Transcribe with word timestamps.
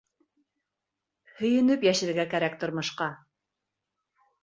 Һөйөнөп 1.41 1.87
йәшәргә 1.91 2.27
кәрәк 2.35 2.59
тормошҡа. 2.65 3.15